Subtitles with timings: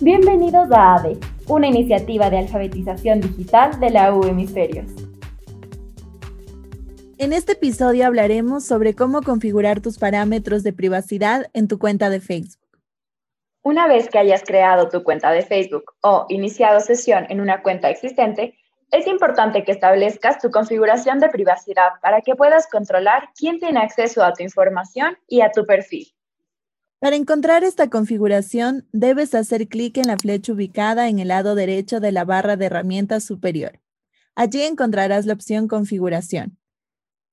[0.00, 4.86] Bienvenidos a ADE, una iniciativa de alfabetización digital de la U Hemisferios.
[7.18, 12.20] En este episodio hablaremos sobre cómo configurar tus parámetros de privacidad en tu cuenta de
[12.20, 12.62] Facebook.
[13.62, 17.90] Una vez que hayas creado tu cuenta de Facebook o iniciado sesión en una cuenta
[17.90, 18.54] existente,
[18.92, 24.22] es importante que establezcas tu configuración de privacidad para que puedas controlar quién tiene acceso
[24.22, 26.06] a tu información y a tu perfil.
[27.00, 32.00] Para encontrar esta configuración, debes hacer clic en la flecha ubicada en el lado derecho
[32.00, 33.78] de la barra de herramientas superior.
[34.34, 36.58] Allí encontrarás la opción Configuración.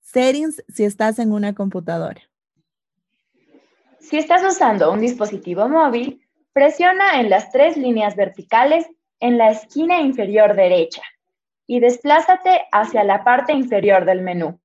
[0.01, 2.21] Settings si estás en una computadora.
[3.99, 6.21] Si estás usando un dispositivo móvil,
[6.53, 8.85] presiona en las tres líneas verticales
[9.19, 11.01] en la esquina inferior derecha
[11.65, 14.59] y desplázate hacia la parte inferior del menú.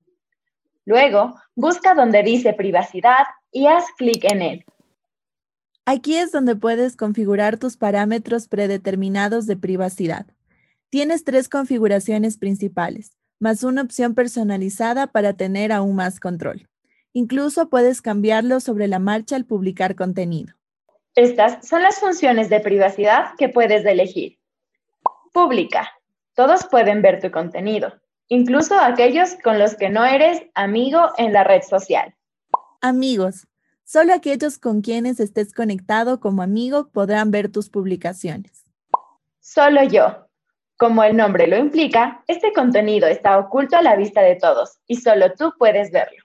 [0.84, 4.64] Luego, busca donde dice Privacidad y haz clic en él.
[5.86, 10.26] Aquí es donde puedes configurar tus parámetros predeterminados de privacidad.
[10.90, 16.68] Tienes tres configuraciones principales, más una opción personalizada para tener aún más control.
[17.12, 20.54] Incluso puedes cambiarlo sobre la marcha al publicar contenido.
[21.16, 24.38] Estas son las funciones de privacidad que puedes elegir.
[25.32, 25.90] Pública.
[26.34, 27.92] Todos pueden ver tu contenido,
[28.28, 32.14] incluso aquellos con los que no eres amigo en la red social.
[32.80, 33.46] Amigos.
[33.92, 38.62] Solo aquellos con quienes estés conectado como amigo podrán ver tus publicaciones.
[39.40, 40.28] Solo yo.
[40.78, 44.94] Como el nombre lo implica, este contenido está oculto a la vista de todos y
[44.94, 46.22] solo tú puedes verlo.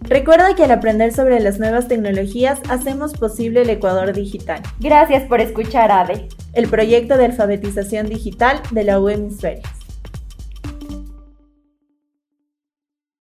[0.00, 4.62] Recuerda que al aprender sobre las nuevas tecnologías hacemos posible el Ecuador digital.
[4.80, 9.81] Gracias por escuchar ADE, el proyecto de alfabetización digital de la U Hemisferios.